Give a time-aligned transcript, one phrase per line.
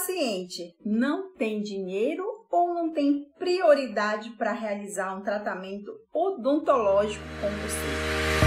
[0.00, 8.39] paciente não tem dinheiro ou não tem prioridade para realizar um tratamento odontológico com você?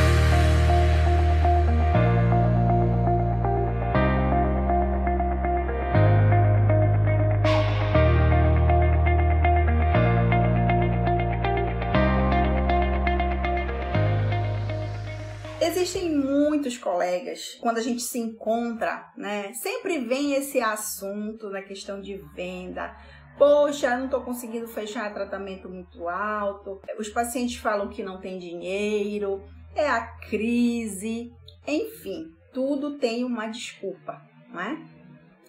[17.14, 19.54] Colegas, quando a gente se encontra, né?
[19.54, 22.96] Sempre vem esse assunto na questão de venda.
[23.38, 26.82] Poxa, não estou conseguindo fechar tratamento muito alto.
[26.98, 29.44] Os pacientes falam que não tem dinheiro,
[29.76, 31.32] é a crise,
[31.68, 34.88] enfim, tudo tem uma desculpa, né?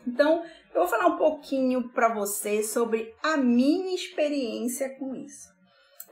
[0.06, 0.42] Então,
[0.74, 5.52] eu vou falar um pouquinho para você sobre a minha experiência com isso.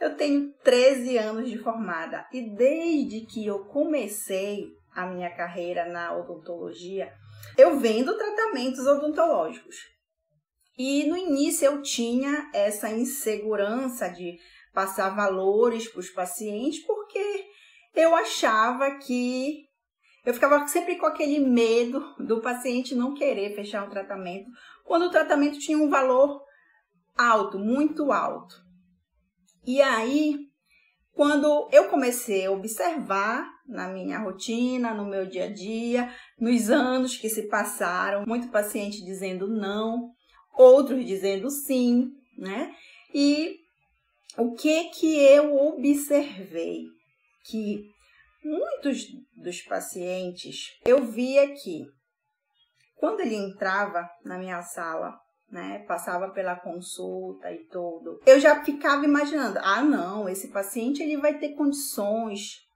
[0.01, 6.16] Eu tenho 13 anos de formada e desde que eu comecei a minha carreira na
[6.16, 7.12] odontologia,
[7.56, 9.77] eu vendo tratamentos odontológicos.
[10.78, 14.38] E no início eu tinha essa insegurança de
[14.73, 17.46] passar valores para os pacientes, porque
[17.95, 19.66] eu achava que
[20.24, 24.48] eu ficava sempre com aquele medo do paciente não querer fechar um tratamento,
[24.85, 26.43] quando o tratamento tinha um valor
[27.16, 28.54] alto, muito alto.
[29.66, 30.51] E aí,
[31.15, 37.16] quando eu comecei a observar na minha rotina, no meu dia a dia, nos anos
[37.16, 40.10] que se passaram, muito paciente dizendo não,
[40.57, 42.74] outros dizendo sim, né?
[43.15, 43.57] E
[44.38, 46.85] o que que eu observei?
[47.45, 47.85] Que
[48.43, 51.85] muitos dos pacientes eu via que
[52.97, 55.19] quando ele entrava na minha sala
[55.52, 55.80] né?
[55.86, 58.18] Passava pela consulta e tudo.
[58.24, 62.66] Eu já ficava imaginando, ah, não, esse paciente ele vai ter condições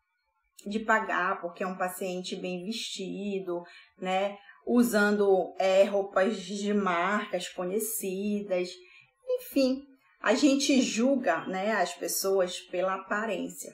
[0.67, 3.63] de pagar, porque é um paciente bem vestido,
[3.99, 4.37] né?
[4.67, 8.69] Usando é, roupas de marcas conhecidas,
[9.27, 9.83] enfim,
[10.21, 13.73] a gente julga, né, as pessoas pela aparência.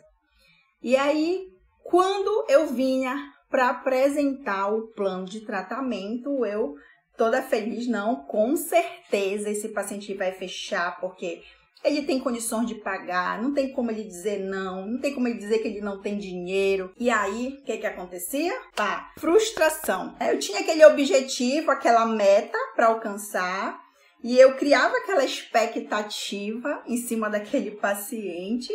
[0.82, 1.48] E aí,
[1.82, 3.16] quando eu vinha
[3.48, 6.74] para apresentar o plano de tratamento, eu
[7.16, 11.42] toda feliz, não, com certeza esse paciente vai fechar, porque
[11.84, 15.38] ele tem condições de pagar, não tem como ele dizer não, não tem como ele
[15.38, 16.92] dizer que ele não tem dinheiro.
[16.96, 18.52] E aí, o que que acontecia?
[18.74, 20.16] Pá, frustração.
[20.20, 23.80] Eu tinha aquele objetivo, aquela meta para alcançar,
[24.22, 28.72] e eu criava aquela expectativa em cima daquele paciente,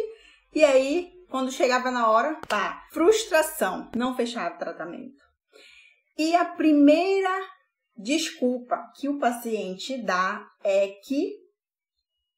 [0.53, 5.25] e aí, quando chegava na hora, pá, frustração, não fechava o tratamento.
[6.17, 7.29] E a primeira
[7.97, 11.33] desculpa que o paciente dá é que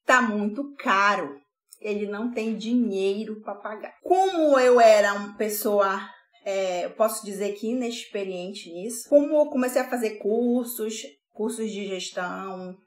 [0.05, 1.39] tá muito caro,
[1.79, 3.93] ele não tem dinheiro para pagar.
[4.01, 5.99] Como eu era uma pessoa,
[6.43, 11.87] é, eu posso dizer que inexperiente nisso, como eu comecei a fazer cursos, cursos de
[11.87, 12.77] gestão,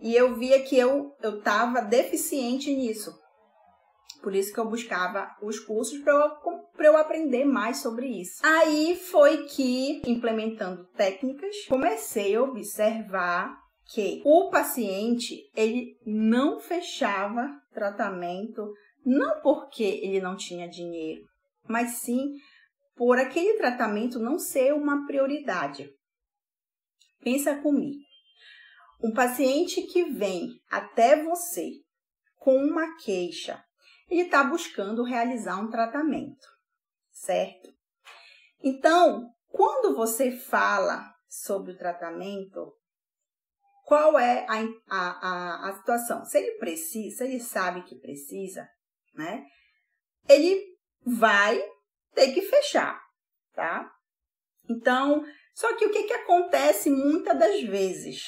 [0.00, 3.23] e eu via que eu eu estava deficiente nisso.
[4.24, 8.40] Por isso que eu buscava os cursos para eu, eu aprender mais sobre isso.
[8.42, 13.54] Aí foi que, implementando técnicas, comecei a observar
[13.92, 18.72] que o paciente ele não fechava tratamento
[19.04, 21.20] não porque ele não tinha dinheiro,
[21.68, 22.32] mas sim
[22.96, 25.90] por aquele tratamento não ser uma prioridade.
[27.20, 28.00] Pensa comigo.
[29.02, 31.68] Um paciente que vem até você
[32.38, 33.62] com uma queixa
[34.08, 36.46] ele está buscando realizar um tratamento,
[37.10, 37.72] certo?
[38.62, 42.72] Então, quando você fala sobre o tratamento,
[43.84, 46.24] qual é a, a, a, a situação?
[46.24, 48.68] Se ele precisa, se ele sabe que precisa,
[49.14, 49.44] né?
[50.28, 50.64] Ele
[51.04, 51.62] vai
[52.14, 53.00] ter que fechar,
[53.52, 53.90] tá?
[54.68, 58.22] Então, só que o que, que acontece muitas das vezes?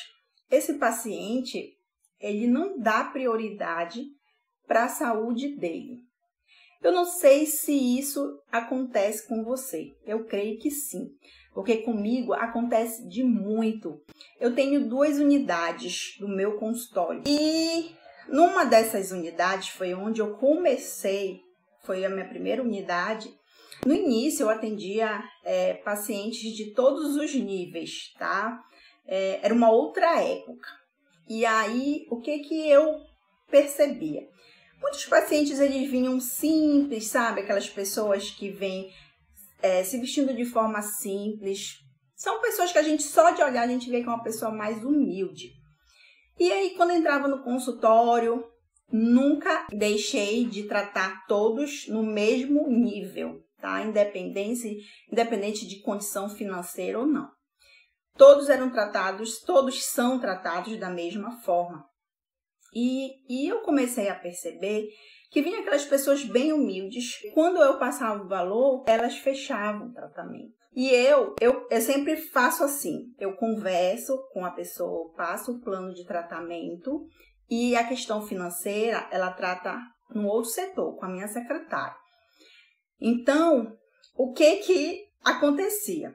[0.50, 1.76] Esse paciente,
[2.20, 4.04] ele não dá prioridade
[4.66, 6.06] para a saúde dele.
[6.82, 9.92] Eu não sei se isso acontece com você.
[10.04, 11.10] Eu creio que sim,
[11.54, 14.00] porque comigo acontece de muito.
[14.38, 17.90] Eu tenho duas unidades do meu consultório e
[18.28, 21.40] numa dessas unidades foi onde eu comecei,
[21.82, 23.32] foi a minha primeira unidade.
[23.84, 28.62] No início eu atendia é, pacientes de todos os níveis, tá?
[29.06, 30.68] É, era uma outra época.
[31.28, 33.00] E aí, o que que eu
[33.50, 34.28] percebia?
[34.80, 37.40] Muitos pacientes eles vinham simples, sabe?
[37.40, 38.92] Aquelas pessoas que vêm
[39.62, 41.78] é, se vestindo de forma simples.
[42.14, 44.50] São pessoas que a gente só de olhar a gente vê que é uma pessoa
[44.50, 45.50] mais humilde.
[46.38, 48.44] E aí quando entrava no consultório,
[48.92, 53.82] nunca deixei de tratar todos no mesmo nível, tá?
[53.82, 54.78] Independente,
[55.10, 57.28] independente de condição financeira ou não.
[58.16, 61.84] todos eram tratados, todos são tratados da mesma forma.
[62.78, 64.90] E, e eu comecei a perceber
[65.30, 67.14] que vinha aquelas pessoas bem humildes.
[67.32, 70.52] Quando eu passava o valor, elas fechavam o tratamento.
[70.74, 75.94] E eu, eu, eu sempre faço assim: eu converso com a pessoa, passo o plano
[75.94, 77.06] de tratamento
[77.48, 79.80] e a questão financeira ela trata
[80.10, 81.96] no outro setor, com a minha secretária.
[83.00, 83.74] Então,
[84.14, 86.14] o que que acontecia?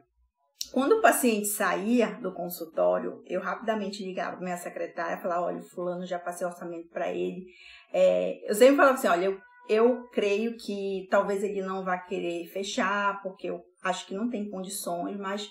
[0.72, 5.62] Quando o paciente saía do consultório, eu rapidamente ligava para minha secretária e falava: olha,
[5.62, 7.46] fulano já passei orçamento para ele.
[7.92, 12.48] É, eu sempre falava assim: olha, eu, eu creio que talvez ele não vá querer
[12.48, 15.50] fechar, porque eu acho que não tem condições, mas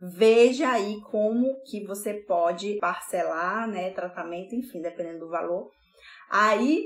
[0.00, 5.70] veja aí como que você pode parcelar, né, tratamento, enfim, dependendo do valor.
[6.30, 6.84] Aí,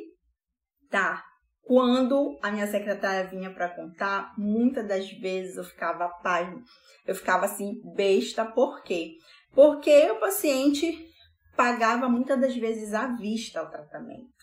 [0.89, 1.23] tá,
[1.65, 6.61] quando a minha secretária vinha para contar, muitas das vezes eu ficava página,
[7.07, 9.17] eu ficava assim besta, por quê?
[9.55, 11.09] Porque o paciente
[11.57, 14.43] pagava muitas das vezes à vista o tratamento.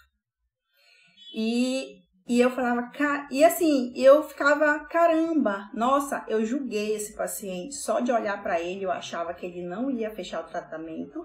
[1.35, 2.89] E, e eu falava,
[3.29, 7.75] e assim, eu ficava, caramba, nossa, eu julguei esse paciente.
[7.75, 11.23] Só de olhar para ele, eu achava que ele não ia fechar o tratamento,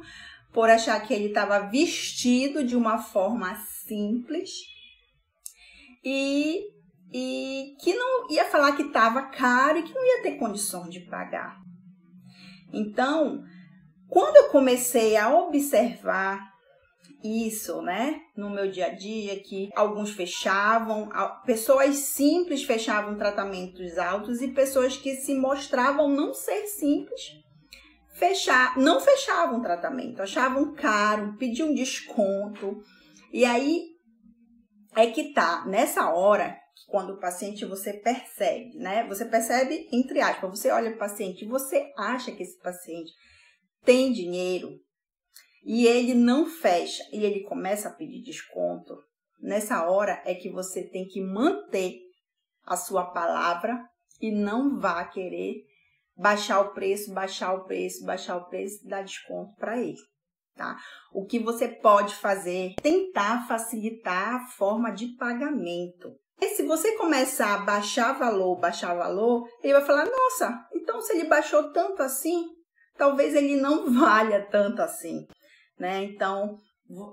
[0.53, 3.55] por achar que ele estava vestido de uma forma
[3.87, 4.74] simples
[6.05, 6.61] e,
[7.13, 11.01] e que não ia falar que estava caro e que não ia ter condições de
[11.01, 11.57] pagar.
[12.73, 13.43] Então,
[14.09, 16.53] quando eu comecei a observar
[17.23, 21.09] isso, né, no meu dia a dia, que alguns fechavam,
[21.47, 27.45] pessoas simples fechavam tratamentos altos e pessoas que se mostravam não ser simples
[28.15, 32.81] fechar, não fechavam tratamento, achavam caro, pediam desconto.
[33.33, 33.94] E aí
[34.97, 36.57] é que tá nessa hora
[36.89, 39.07] quando o paciente você percebe, né?
[39.09, 43.13] Você percebe entre aspas, você olha o paciente e você acha que esse paciente
[43.85, 44.81] tem dinheiro
[45.65, 48.97] e ele não fecha e ele começa a pedir desconto.
[49.41, 52.01] Nessa hora é que você tem que manter
[52.65, 53.79] a sua palavra
[54.21, 55.65] e não vá querer
[56.17, 59.99] baixar o preço, baixar o preço, baixar o preço dar desconto para ele
[60.57, 60.77] tá?
[61.13, 66.15] O que você pode fazer, tentar facilitar a forma de pagamento.
[66.41, 71.13] E se você começar a baixar valor, baixar valor, ele vai falar: "Nossa, então se
[71.13, 72.47] ele baixou tanto assim,
[72.97, 75.27] talvez ele não valha tanto assim",
[75.79, 76.05] né?
[76.05, 76.57] Então,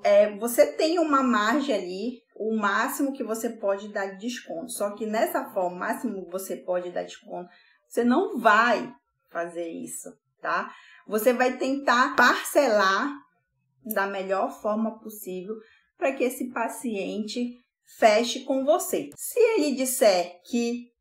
[0.04, 4.72] é, você tem uma margem ali, o máximo que você pode dar de desconto.
[4.72, 7.50] Só que nessa forma, o máximo que você pode dar desconto,
[7.88, 8.94] você não vai
[9.30, 10.10] fazer isso,
[10.42, 10.74] tá?
[11.08, 13.12] Você vai tentar parcelar
[13.86, 15.56] da melhor forma possível
[15.98, 17.58] para que esse paciente
[17.98, 19.10] feche com você.
[19.16, 20.92] Se ele disser que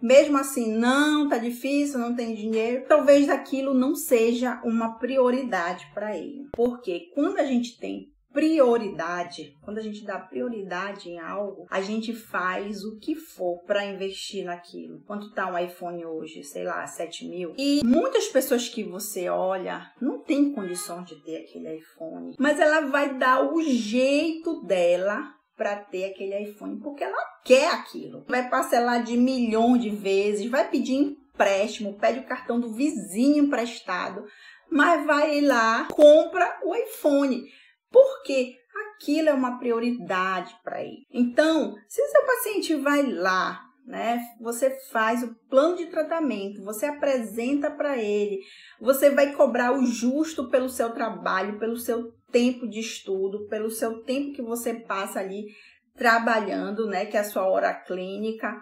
[0.00, 6.16] mesmo assim não tá difícil, não tem dinheiro, talvez aquilo não seja uma prioridade para
[6.16, 6.48] ele.
[6.52, 12.12] Porque quando a gente tem prioridade, quando a gente dá prioridade em algo, a gente
[12.14, 15.00] faz o que for para investir naquilo.
[15.06, 16.42] Quanto tá um iPhone hoje?
[16.42, 17.54] Sei lá, 7 mil.
[17.56, 22.80] E muitas pessoas que você olha não tem condição de ter aquele iPhone, mas ela
[22.82, 28.24] vai dar o jeito dela para ter aquele iPhone porque ela quer aquilo.
[28.26, 34.24] Vai parcelar de milhões de vezes, vai pedir empréstimo, pede o cartão do vizinho emprestado,
[34.70, 37.44] mas vai lá, compra o iPhone
[37.92, 38.56] porque
[39.02, 41.04] aquilo é uma prioridade para ele.
[41.12, 47.70] Então, se seu paciente vai lá, né, você faz o plano de tratamento, você apresenta
[47.70, 48.38] para ele,
[48.80, 54.02] você vai cobrar o justo pelo seu trabalho, pelo seu tempo de estudo, pelo seu
[54.04, 55.46] tempo que você passa ali
[55.94, 58.56] trabalhando, né, que é a sua hora clínica.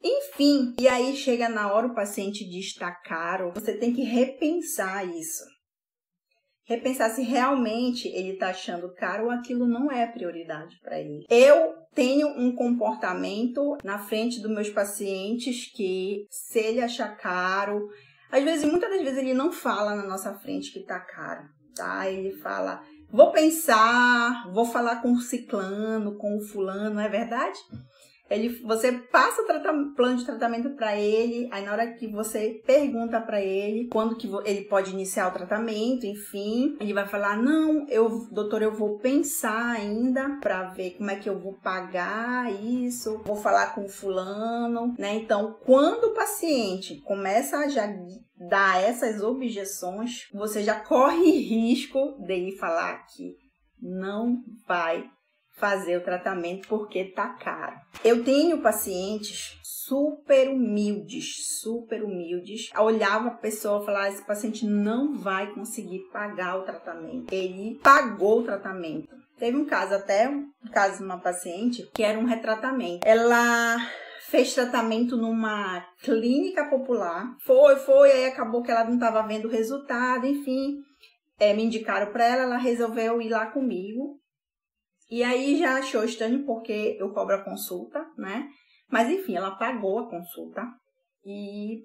[0.00, 5.04] Enfim, e aí chega na hora o paciente diz está caro, você tem que repensar
[5.04, 5.57] isso
[6.68, 11.24] repensar se realmente ele está achando caro ou aquilo não é prioridade para ele.
[11.30, 17.88] Eu tenho um comportamento na frente dos meus pacientes que se ele achar caro,
[18.30, 22.10] às vezes, muitas das vezes ele não fala na nossa frente que está caro, tá?
[22.10, 27.58] Ele fala, vou pensar, vou falar com o ciclano, com o fulano, não é verdade?
[28.30, 33.20] Ele, você passa o plano de tratamento para ele, aí na hora que você pergunta
[33.20, 38.28] para ele quando que ele pode iniciar o tratamento, enfim, ele vai falar: "Não, eu,
[38.30, 43.36] doutor, eu vou pensar ainda para ver como é que eu vou pagar isso, vou
[43.36, 45.14] falar com fulano", né?
[45.14, 47.88] Então, quando o paciente começa a já
[48.36, 53.34] dar essas objeções, você já corre risco dele falar que
[53.80, 55.08] não vai
[55.58, 57.76] fazer o tratamento porque tá caro.
[58.04, 62.70] Eu tenho pacientes super humildes, super humildes.
[62.74, 67.32] Eu olhava a pessoa e falava: esse paciente não vai conseguir pagar o tratamento.
[67.32, 69.16] Ele pagou o tratamento.
[69.38, 73.06] Teve um caso, até um caso de uma paciente, que era um retratamento.
[73.06, 73.76] Ela
[74.28, 77.34] fez tratamento numa clínica popular.
[77.44, 80.76] Foi, foi, aí acabou que ela não estava vendo o resultado, enfim.
[81.38, 84.18] É, me indicaram para ela, ela resolveu ir lá comigo.
[85.10, 88.48] E aí já achou estranho porque eu cobro a consulta, né?
[88.90, 90.62] Mas enfim, ela pagou a consulta.
[91.24, 91.82] E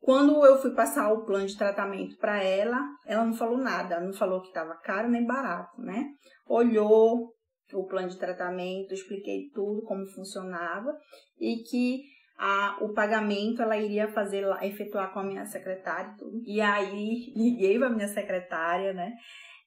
[0.00, 4.12] quando eu fui passar o plano de tratamento para ela, ela não falou nada, não
[4.12, 6.06] falou que estava caro nem barato, né?
[6.46, 7.32] Olhou
[7.72, 10.92] o plano de tratamento, expliquei tudo como funcionava
[11.40, 12.02] e que
[12.36, 16.42] a, o pagamento ela iria fazer efetuar com a minha secretária e tudo.
[16.44, 19.12] E aí liguei para minha secretária, né?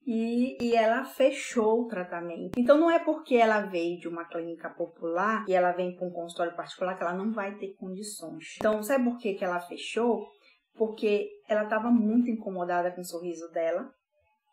[0.08, 2.60] E, e, ela fechou o tratamento.
[2.60, 6.12] Então não é porque ela veio de uma clínica popular e ela vem para um
[6.12, 8.56] consultório particular que ela não vai ter condições.
[8.58, 10.28] Então, sabe por que, que ela fechou?
[10.76, 13.92] Porque ela estava muito incomodada com o sorriso dela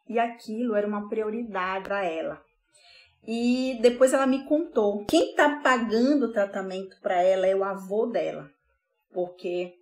[0.09, 2.43] e aquilo era uma prioridade para ela.
[3.27, 5.05] E depois ela me contou.
[5.05, 8.51] Quem está pagando o tratamento para ela é o avô dela,
[9.13, 9.75] porque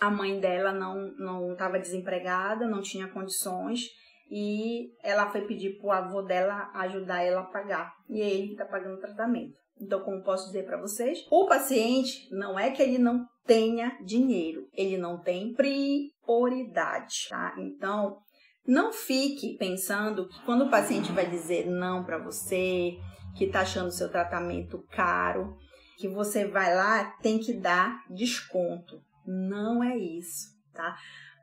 [0.00, 3.88] a mãe dela não não estava desempregada, não tinha condições
[4.30, 7.92] e ela foi pedir para o avô dela ajudar ela a pagar.
[8.08, 9.56] E ele está pagando o tratamento.
[9.80, 14.68] Então, como posso dizer para vocês, o paciente não é que ele não tenha dinheiro,
[14.74, 17.54] ele não tem prioridade, tá?
[17.58, 18.18] Então,
[18.66, 22.98] não fique pensando que quando o paciente vai dizer não para você,
[23.36, 25.56] que está achando o seu tratamento caro,
[25.96, 29.00] que você vai lá, tem que dar desconto.
[29.26, 30.96] Não é isso, tá?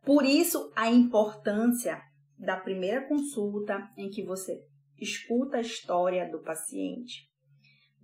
[0.04, 2.02] Por isso a importância
[2.38, 4.62] da primeira consulta em que você
[5.00, 7.30] escuta a história do paciente,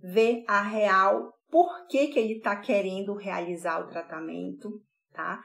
[0.02, 4.80] vê a real por que, que ele está querendo realizar o tratamento,
[5.12, 5.42] tá?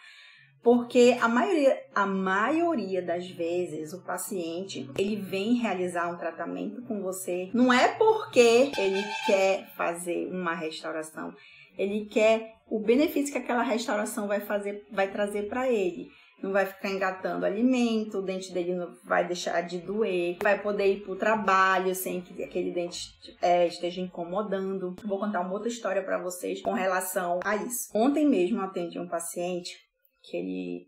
[0.64, 7.02] Porque a maioria, a maioria das vezes o paciente ele vem realizar um tratamento com
[7.02, 11.34] você não é porque ele quer fazer uma restauração,
[11.78, 16.10] ele quer o benefício que aquela restauração vai fazer, vai trazer para ele.
[16.42, 20.86] Não vai ficar engatando alimento, o dente dele não vai deixar de doer, vai poder
[20.86, 23.10] ir para o trabalho sem que aquele dente
[23.42, 24.96] é, esteja incomodando.
[25.04, 27.90] Vou contar uma outra história para vocês com relação a isso.
[27.94, 29.76] Ontem mesmo atendi um paciente
[30.22, 30.88] que ele,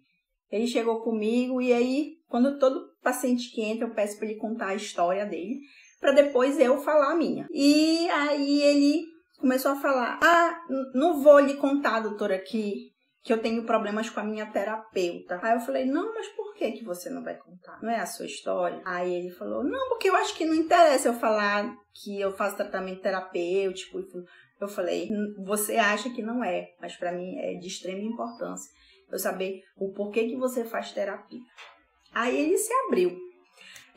[0.52, 4.68] ele chegou comigo e aí, quando todo paciente que entra, eu peço para ele contar
[4.68, 5.62] a história dele,
[6.00, 7.48] para depois eu falar a minha.
[7.52, 9.06] E aí ele
[9.40, 10.62] começou a falar: Ah,
[10.94, 12.92] não vou lhe contar, doutora, que,
[13.24, 15.40] que eu tenho problemas com a minha terapeuta.
[15.42, 17.80] Aí eu falei: Não, mas por que, que você não vai contar?
[17.82, 18.82] Não é a sua história?
[18.86, 22.58] Aí ele falou: Não, porque eu acho que não interessa eu falar que eu faço
[22.58, 24.00] tratamento terapêutico.
[24.60, 25.10] Eu falei:
[25.46, 28.70] Você acha que não é, mas para mim é de extrema importância
[29.12, 31.42] eu saber o porquê que você faz terapia.
[32.14, 33.18] Aí ele se abriu.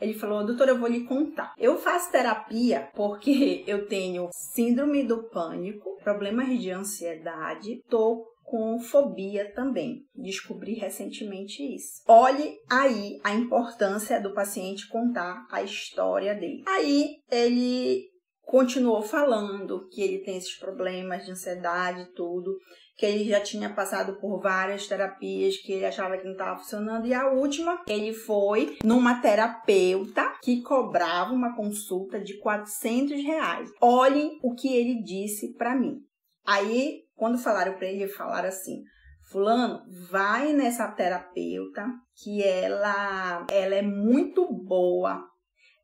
[0.01, 1.53] Ele falou, doutora, eu vou lhe contar.
[1.57, 9.51] Eu faço terapia porque eu tenho síndrome do pânico, problemas de ansiedade, tô com fobia
[9.55, 10.05] também.
[10.13, 12.03] Descobri recentemente isso.
[12.07, 16.61] Olhe aí a importância do paciente contar a história dele.
[16.67, 18.03] Aí ele
[18.43, 22.55] continuou falando que ele tem esses problemas de ansiedade e tudo
[22.95, 27.07] que ele já tinha passado por várias terapias que ele achava que não estava funcionando.
[27.07, 33.71] E a última, ele foi numa terapeuta que cobrava uma consulta de 400 reais.
[33.81, 36.03] Olhem o que ele disse para mim.
[36.45, 38.83] Aí, quando falaram para ele, falaram assim:
[39.29, 41.85] Fulano, vai nessa terapeuta
[42.21, 45.23] que ela, ela é muito boa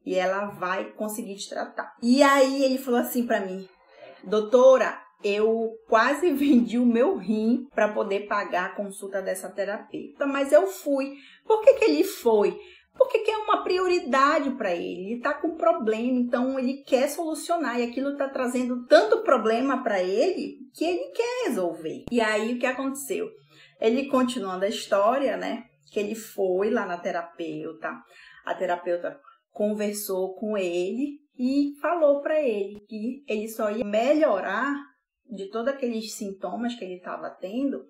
[0.06, 1.94] e ela vai conseguir te tratar.
[2.02, 3.68] E aí ele falou assim para mim:
[4.24, 10.52] Doutora, eu quase vendi o meu rim para poder pagar a consulta dessa terapeuta, mas
[10.52, 11.16] eu fui.
[11.46, 12.58] Por que, que ele foi?
[13.00, 15.06] Porque que é uma prioridade para ele.
[15.06, 20.04] Ele está com problema, então ele quer solucionar e aquilo está trazendo tanto problema para
[20.04, 22.04] ele que ele quer resolver.
[22.12, 23.30] E aí o que aconteceu?
[23.80, 25.64] Ele continuando a história, né?
[25.94, 27.90] Que ele foi lá na terapeuta,
[28.46, 29.18] a terapeuta
[29.52, 34.76] conversou com ele e falou para ele que ele só ia melhorar
[35.26, 37.88] de todos aqueles sintomas que ele estava tendo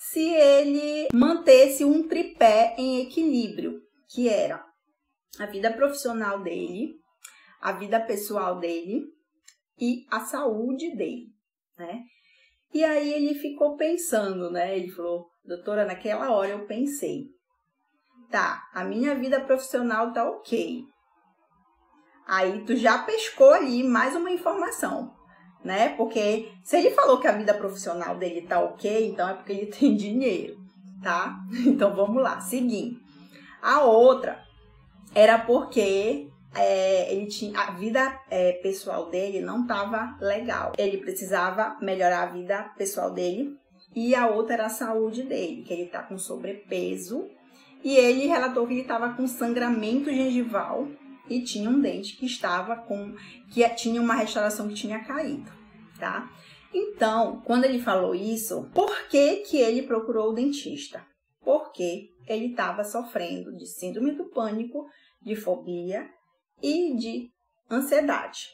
[0.00, 4.64] se ele mantesse um tripé em equilíbrio, que era
[5.38, 6.94] a vida profissional dele,
[7.60, 9.04] a vida pessoal dele
[9.78, 11.28] e a saúde dele,
[11.78, 12.02] né?
[12.72, 14.78] E aí ele ficou pensando, né?
[14.78, 17.26] Ele falou, doutora, naquela hora eu pensei,
[18.30, 20.84] tá, a minha vida profissional tá ok,
[22.30, 25.12] Aí tu já pescou ali mais uma informação,
[25.64, 25.88] né?
[25.96, 29.66] Porque se ele falou que a vida profissional dele tá ok, então é porque ele
[29.74, 30.56] tem dinheiro,
[31.02, 31.36] tá?
[31.66, 33.00] Então vamos lá, seguindo.
[33.62, 34.44] A outra
[35.14, 40.72] era porque é, ele tinha a vida é, pessoal dele não estava legal.
[40.78, 43.56] Ele precisava melhorar a vida pessoal dele
[43.94, 47.28] e a outra era a saúde dele, que ele está com sobrepeso
[47.82, 50.86] e ele relatou que ele estava com sangramento gengival
[51.28, 53.14] e tinha um dente que estava com
[53.50, 55.50] que tinha uma restauração que tinha caído,
[55.98, 56.30] tá?
[56.72, 61.04] Então, quando ele falou isso, por que que ele procurou o dentista?
[61.42, 64.86] Porque ele estava sofrendo de síndrome do pânico,
[65.22, 66.08] de fobia
[66.62, 67.30] e de
[67.70, 68.48] ansiedade.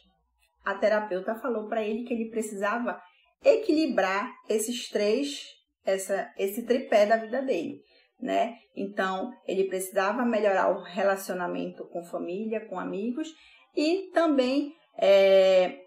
[0.64, 3.00] A terapeuta falou para ele que ele precisava
[3.44, 5.44] equilibrar esses três,
[5.84, 7.80] essa, esse tripé da vida dele,
[8.20, 8.56] né?
[8.74, 13.28] Então, ele precisava melhorar o relacionamento com família, com amigos
[13.76, 15.80] e também é,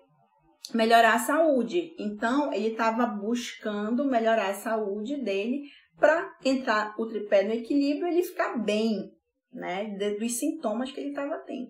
[0.74, 1.94] melhorar a saúde.
[2.00, 5.64] Então, ele estava buscando melhorar a saúde dele
[6.00, 9.12] para entrar o tripé no equilíbrio ele ficar bem,
[9.52, 9.98] né?
[10.20, 11.70] Dos sintomas que ele estava tendo.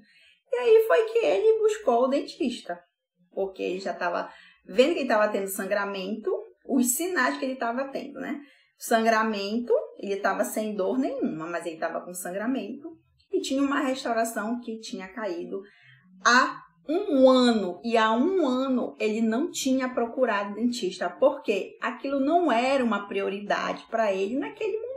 [0.51, 2.79] E aí foi que ele buscou o dentista,
[3.31, 4.31] porque ele já estava
[4.65, 6.31] vendo que ele estava tendo sangramento,
[6.65, 8.41] os sinais que ele estava tendo, né?
[8.77, 12.97] Sangramento, ele estava sem dor nenhuma, mas ele estava com sangramento
[13.31, 15.61] e tinha uma restauração que tinha caído
[16.25, 22.51] há um ano e há um ano ele não tinha procurado dentista porque aquilo não
[22.51, 24.89] era uma prioridade para ele naquele momento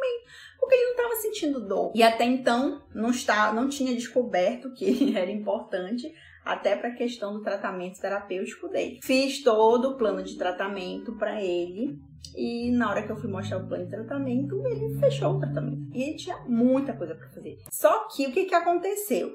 [0.58, 5.12] porque ele não estava sentindo dor e até então não está não tinha descoberto que
[5.16, 6.10] era importante
[6.44, 8.98] até para a questão do tratamento terapêutico dele.
[9.02, 11.96] Fiz todo o plano de tratamento para ele
[12.36, 15.94] e na hora que eu fui mostrar o plano de tratamento, ele fechou o tratamento.
[15.94, 17.58] E ele tinha muita coisa para fazer.
[17.70, 19.32] Só que o que, que aconteceu?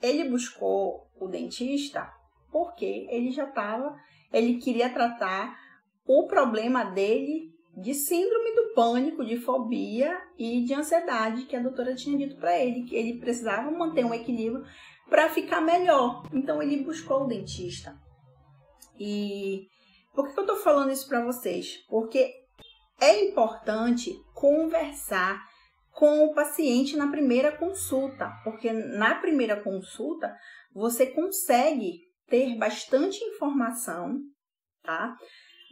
[0.00, 2.10] Ele buscou o dentista
[2.52, 3.98] porque ele já estava,
[4.30, 5.58] ele queria tratar
[6.06, 11.94] o problema dele de síndrome do pânico, de fobia e de ansiedade que a doutora
[11.94, 14.62] tinha dito para ele que ele precisava manter um equilíbrio
[15.08, 16.22] para ficar melhor.
[16.32, 17.98] Então ele buscou o dentista.
[19.00, 19.66] E
[20.14, 21.78] por que eu estou falando isso para vocês?
[21.88, 22.30] Porque
[23.00, 25.42] é importante conversar
[25.92, 30.34] com o paciente na primeira consulta, porque na primeira consulta
[30.74, 34.18] você consegue ter bastante informação,
[34.82, 35.16] tá?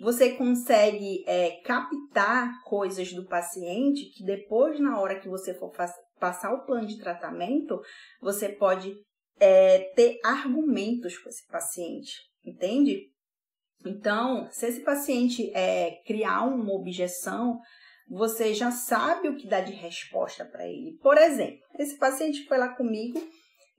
[0.01, 5.71] Você consegue é, captar coisas do paciente que depois, na hora que você for
[6.19, 7.81] passar o plano de tratamento,
[8.21, 8.95] você pode
[9.39, 12.13] é, ter argumentos com esse paciente,
[12.45, 13.11] entende?
[13.85, 17.59] Então, se esse paciente é, criar uma objeção,
[18.09, 20.99] você já sabe o que dá de resposta para ele.
[21.01, 23.21] Por exemplo, esse paciente foi lá comigo,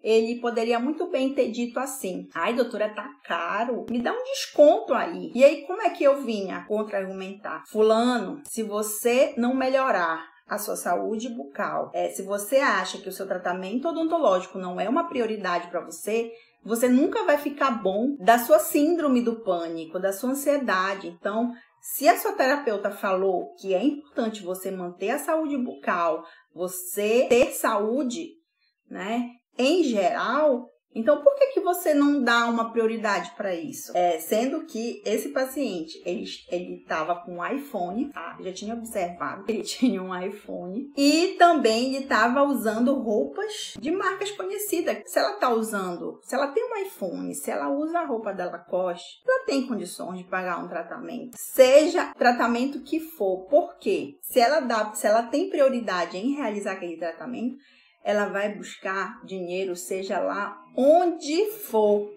[0.03, 4.93] ele poderia muito bem ter dito assim: ai, doutora, tá caro, me dá um desconto
[4.93, 5.31] aí.
[5.33, 7.63] E aí, como é que eu vinha contra-argumentar?
[7.67, 11.91] Fulano, se você não melhorar a sua saúde bucal.
[11.93, 16.29] É, se você acha que o seu tratamento odontológico não é uma prioridade para você,
[16.61, 21.07] você nunca vai ficar bom da sua síndrome do pânico, da sua ansiedade.
[21.07, 27.27] Então, se a sua terapeuta falou que é importante você manter a saúde bucal, você
[27.29, 28.27] ter saúde,
[28.89, 33.95] né, em geral, então, por que, que você não dá uma prioridade para isso?
[33.95, 36.23] É, sendo que esse paciente, ele
[36.81, 38.37] estava com um iPhone, tá?
[38.41, 40.91] Já tinha observado que ele tinha um iPhone.
[40.97, 45.01] E também ele estava usando roupas de marcas conhecidas.
[45.05, 48.49] Se ela está usando, se ela tem um iPhone, se ela usa a roupa da
[48.49, 51.35] Lacoste, ela tem condições de pagar um tratamento.
[51.37, 53.45] Seja tratamento que for.
[53.45, 54.17] Por quê?
[54.21, 57.55] Se ela, dá, se ela tem prioridade em realizar aquele tratamento,
[58.03, 62.11] ela vai buscar dinheiro, seja lá onde for,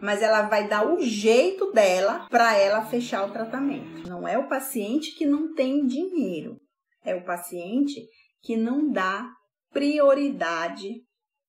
[0.00, 4.08] mas ela vai dar o jeito dela para ela fechar o tratamento.
[4.08, 6.60] Não é o paciente que não tem dinheiro,
[7.04, 8.06] é o paciente
[8.42, 9.28] que não dá
[9.70, 11.02] prioridade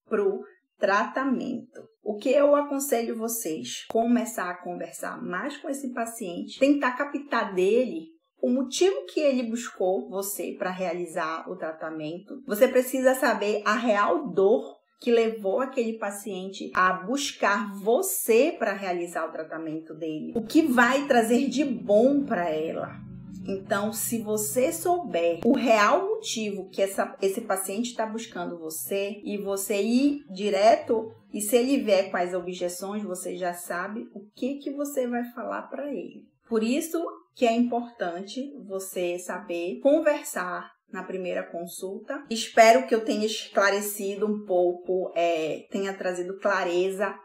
[0.07, 0.43] pro
[0.77, 1.87] tratamento.
[2.03, 3.85] O que eu aconselho vocês?
[3.89, 8.07] Começar a conversar mais com esse paciente, tentar captar dele
[8.41, 12.41] o motivo que ele buscou você para realizar o tratamento.
[12.45, 19.25] Você precisa saber a real dor que levou aquele paciente a buscar você para realizar
[19.25, 20.33] o tratamento dele.
[20.35, 22.99] O que vai trazer de bom para ela.
[23.47, 29.37] Então, se você souber o real motivo que essa, esse paciente está buscando você e
[29.37, 34.55] você ir direto e se ele vier com as objeções, você já sabe o que
[34.55, 36.27] que você vai falar para ele.
[36.47, 36.99] Por isso
[37.39, 42.21] que é importante você saber conversar na primeira consulta.
[42.29, 47.17] Espero que eu tenha esclarecido um pouco, é, tenha trazido clareza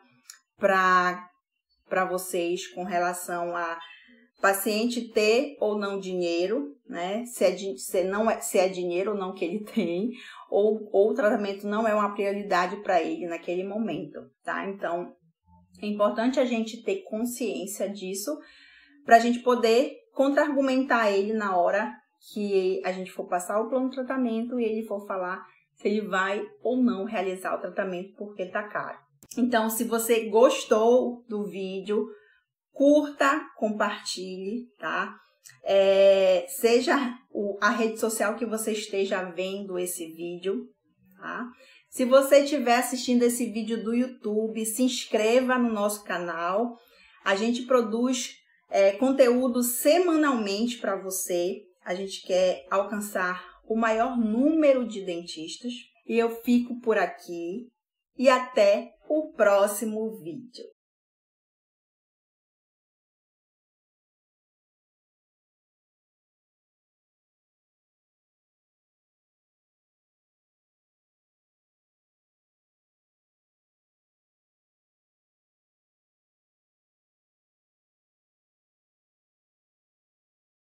[0.56, 3.76] para vocês com relação a
[4.40, 7.24] paciente ter ou não dinheiro, né?
[7.26, 10.10] Se é, se não é, se é dinheiro ou não que ele tem,
[10.48, 14.64] ou, ou o tratamento não é uma prioridade para ele naquele momento, tá?
[14.68, 15.12] Então,
[15.82, 18.30] é importante a gente ter consciência disso
[19.04, 21.92] para a gente poder contra-argumentar ele na hora
[22.32, 26.02] que a gente for passar o plano de tratamento e ele for falar se ele
[26.02, 28.98] vai ou não realizar o tratamento porque tá caro.
[29.36, 32.06] Então, se você gostou do vídeo,
[32.72, 35.14] curta, compartilhe, tá?
[35.62, 36.96] É, seja
[37.60, 40.66] a rede social que você esteja vendo esse vídeo,
[41.18, 41.46] tá?
[41.90, 46.76] Se você estiver assistindo esse vídeo do YouTube, se inscreva no nosso canal.
[47.24, 48.36] A gente produz
[48.70, 51.62] é, conteúdo semanalmente para você.
[51.84, 55.72] A gente quer alcançar o maior número de dentistas.
[56.06, 57.68] E eu fico por aqui
[58.16, 60.64] e até o próximo vídeo.